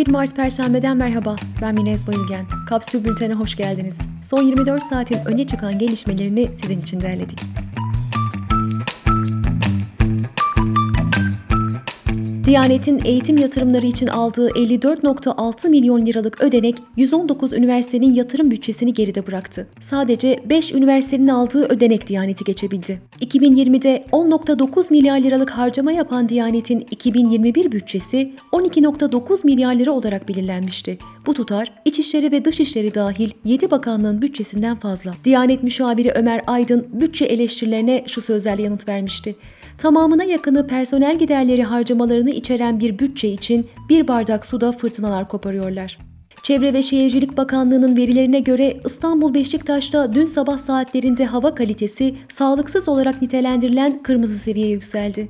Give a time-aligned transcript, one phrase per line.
[0.00, 1.36] 11 Mart Perşembe'den merhaba.
[1.62, 2.46] Ben Minez Bayılgen.
[2.68, 3.98] Kapsül Bülten'e hoş geldiniz.
[4.24, 7.40] Son 24 saatin öne çıkan gelişmelerini sizin için derledik.
[12.44, 19.66] Diyanet'in eğitim yatırımları için aldığı 54.6 milyon liralık ödenek 119 üniversitenin yatırım bütçesini geride bıraktı.
[19.80, 23.00] Sadece 5 üniversitenin aldığı ödenek Diyanet'i geçebildi.
[23.20, 30.98] 2020'de 10.9 milyar liralık harcama yapan Diyanet'in 2021 bütçesi 12.9 milyar lira olarak belirlenmişti.
[31.26, 35.14] Bu tutar İçişleri ve Dışişleri dahil 7 bakanlığın bütçesinden fazla.
[35.24, 39.36] Diyanet müşaviri Ömer Aydın bütçe eleştirilerine şu sözlerle yanıt vermişti
[39.80, 45.98] tamamına yakını personel giderleri harcamalarını içeren bir bütçe için bir bardak suda fırtınalar koparıyorlar.
[46.42, 53.22] Çevre ve Şehircilik Bakanlığı'nın verilerine göre İstanbul Beşiktaş'ta dün sabah saatlerinde hava kalitesi sağlıksız olarak
[53.22, 55.28] nitelendirilen kırmızı seviyeye yükseldi.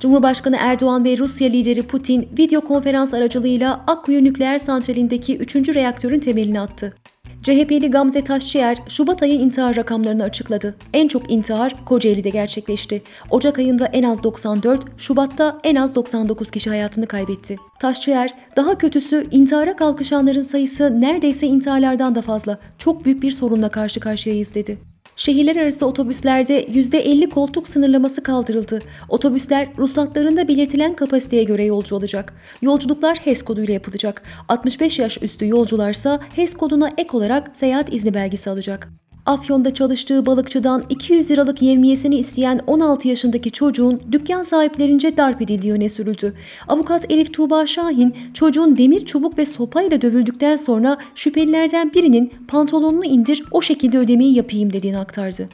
[0.00, 5.56] Cumhurbaşkanı Erdoğan ve Rusya lideri Putin video konferans aracılığıyla Akkuyu nükleer santralindeki 3.
[5.56, 6.94] reaktörün temelini attı.
[7.42, 10.76] CHP'li Gamze Taşçıyer, Şubat ayı intihar rakamlarını açıkladı.
[10.92, 13.02] En çok intihar Kocaeli'de gerçekleşti.
[13.30, 17.56] Ocak ayında en az 94, Şubat'ta en az 99 kişi hayatını kaybetti.
[17.80, 22.58] Taşçıyer, daha kötüsü intihara kalkışanların sayısı neredeyse intiharlardan da fazla.
[22.78, 24.78] Çok büyük bir sorunla karşı karşıyayız dedi.
[25.18, 28.82] Şehirler arası otobüslerde %50 koltuk sınırlaması kaldırıldı.
[29.08, 32.34] Otobüsler ruhsatlarında belirtilen kapasiteye göre yolcu olacak.
[32.62, 34.22] Yolculuklar HES koduyla yapılacak.
[34.48, 38.88] 65 yaş üstü yolcularsa HES koduna ek olarak seyahat izni belgesi alacak.
[39.28, 45.88] Afyon'da çalıştığı balıkçıdan 200 liralık yevmiyesini isteyen 16 yaşındaki çocuğun dükkan sahiplerince darp edildiği öne
[45.88, 46.34] sürüldü.
[46.68, 53.42] Avukat Elif Tuğba Şahin, çocuğun demir çubuk ve sopayla dövüldükten sonra şüphelilerden birinin pantolonunu indir
[53.50, 55.48] o şekilde ödemeyi yapayım dediğini aktardı.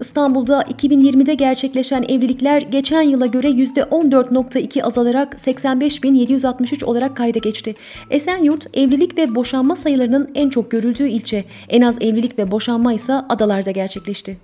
[0.00, 7.74] İstanbul'da 2020'de gerçekleşen evlilikler geçen yıla göre %14.2 azalarak 85.763 olarak kayda geçti.
[8.10, 11.44] Esenyurt evlilik ve boşanma sayılarının en çok görüldüğü ilçe.
[11.68, 14.36] En az evlilik ve boşanma ise adalarda gerçekleşti.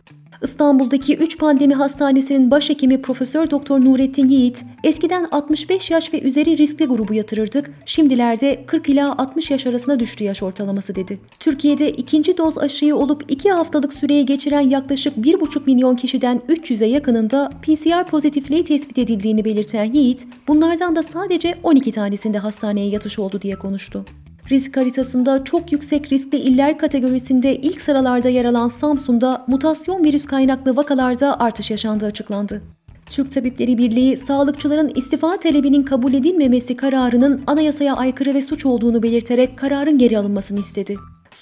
[0.44, 6.86] İstanbul'daki 3 pandemi hastanesinin başhekimi Profesör Doktor Nurettin Yiğit, eskiden 65 yaş ve üzeri riskli
[6.86, 11.18] grubu yatırırdık, şimdilerde 40 ila 60 yaş arasında düştü yaş ortalaması dedi.
[11.40, 17.50] Türkiye'de ikinci doz aşıyı olup 2 haftalık süreye geçiren yaklaşık 1,5 milyon kişiden 300'e yakınında
[17.62, 23.56] PCR pozitifliği tespit edildiğini belirten Yiğit, bunlardan da sadece 12 tanesinde hastaneye yatış oldu diye
[23.56, 24.04] konuştu.
[24.50, 30.76] Risk haritasında çok yüksek riskli iller kategorisinde ilk sıralarda yer alan Samsun'da mutasyon virüs kaynaklı
[30.76, 32.62] vakalarda artış yaşandığı açıklandı.
[33.06, 39.58] Türk Tabipleri Birliği, sağlıkçıların istifa talebinin kabul edilmemesi kararının anayasaya aykırı ve suç olduğunu belirterek
[39.58, 40.96] kararın geri alınmasını istedi.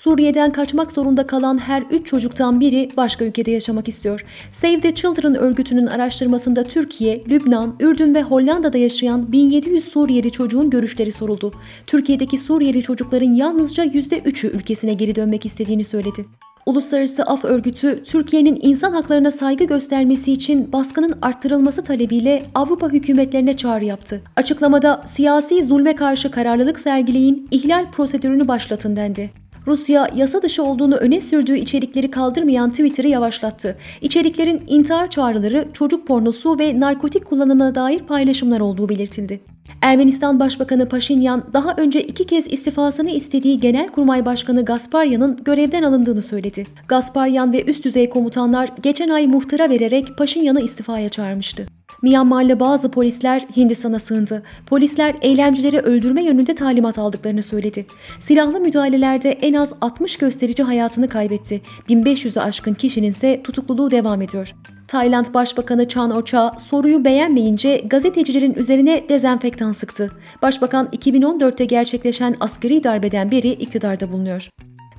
[0.05, 4.25] Suriye'den kaçmak zorunda kalan her 3 çocuktan biri başka ülkede yaşamak istiyor.
[4.51, 11.13] Save the Children örgütünün araştırmasında Türkiye, Lübnan, Ürdün ve Hollanda'da yaşayan 1700 Suriyeli çocuğun görüşleri
[11.13, 11.53] soruldu.
[11.87, 16.25] Türkiye'deki Suriyeli çocukların yalnızca %3'ü ülkesine geri dönmek istediğini söyledi.
[16.67, 23.85] Uluslararası Af Örgütü, Türkiye'nin insan haklarına saygı göstermesi için baskının arttırılması talebiyle Avrupa hükümetlerine çağrı
[23.85, 24.23] yaptı.
[24.37, 29.42] Açıklamada siyasi zulme karşı kararlılık sergileyin, ihlal prosedürünü başlatın dendi.
[29.67, 33.77] Rusya yasa dışı olduğunu öne sürdüğü içerikleri kaldırmayan Twitter'ı yavaşlattı.
[34.01, 39.41] İçeriklerin intihar çağrıları, çocuk pornosu ve narkotik kullanımına dair paylaşımlar olduğu belirtildi.
[39.83, 46.67] Ermenistan Başbakanı Paşinyan daha önce iki kez istifasını istediği Genelkurmay Başkanı Gasparyan'ın görevden alındığını söyledi.
[46.89, 51.67] Gasparyan ve üst düzey komutanlar geçen ay muhtıra vererek Paşinyan'ı istifaya çağırmıştı.
[52.03, 54.43] Myanmarlı bazı polisler Hindistan'a sığındı.
[54.67, 57.87] Polisler eylemcileri öldürme yönünde talimat aldıklarını söyledi.
[58.21, 61.63] Silahlı müdahalelerde en az 60 gösterici hayatını kaybetti.
[61.89, 64.55] 1500'ü aşkın kişinin ise tutukluluğu devam ediyor.
[64.89, 70.13] Tayland Başbakanı Chan Ocha soruyu beğenmeyince gazetecilerin üzerine dezenfektan sıktı.
[70.43, 74.49] Başbakan 2014'te gerçekleşen askeri darbeden beri iktidarda bulunuyor.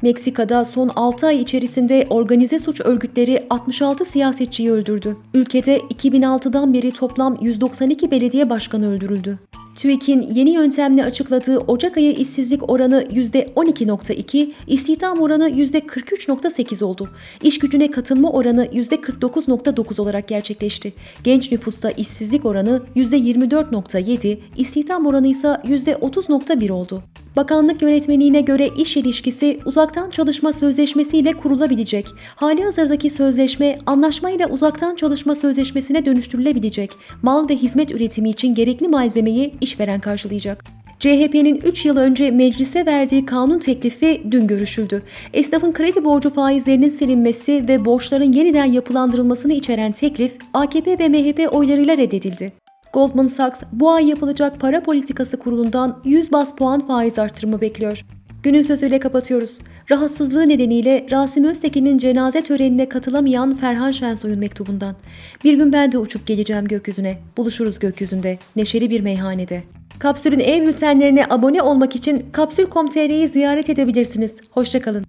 [0.03, 5.17] Meksika'da son 6 ay içerisinde organize suç örgütleri 66 siyasetçiyi öldürdü.
[5.33, 9.39] Ülkede 2006'dan beri toplam 192 belediye başkanı öldürüldü.
[9.75, 17.09] TÜİK'in yeni yöntemle açıkladığı Ocak ayı işsizlik oranı %12.2, istihdam oranı %43.8 oldu.
[17.43, 20.93] İş gücüne katılma oranı %49.9 olarak gerçekleşti.
[21.23, 27.03] Genç nüfusta işsizlik oranı %24.7, istihdam oranı ise %30.1 oldu.
[27.35, 32.07] Bakanlık yönetmeliğine göre iş ilişkisi uzaktan çalışma sözleşmesiyle kurulabilecek.
[32.35, 36.91] Hali hazırdaki sözleşme anlaşmayla uzaktan çalışma sözleşmesine dönüştürülebilecek.
[37.21, 40.63] Mal ve hizmet üretimi için gerekli malzemeyi işveren karşılayacak.
[40.99, 45.01] CHP'nin 3 yıl önce meclise verdiği kanun teklifi dün görüşüldü.
[45.33, 51.97] Esnafın kredi borcu faizlerinin silinmesi ve borçların yeniden yapılandırılmasını içeren teklif AKP ve MHP oylarıyla
[51.97, 52.62] reddedildi.
[52.93, 58.05] Goldman Sachs bu ay yapılacak para politikası kurulundan 100 bas puan faiz artırımı bekliyor.
[58.43, 59.59] Günün sözüyle kapatıyoruz.
[59.91, 64.95] Rahatsızlığı nedeniyle Rasim Öztekin'in cenaze törenine katılamayan Ferhan Şensoy'un mektubundan.
[65.43, 67.17] Bir gün ben de uçup geleceğim gökyüzüne.
[67.37, 69.63] Buluşuruz gökyüzünde, neşeli bir meyhanede.
[69.99, 74.39] Kapsül'ün ev bültenlerine abone olmak için Kapsül.com.tr'yi ziyaret edebilirsiniz.
[74.51, 75.05] Hoşçakalın.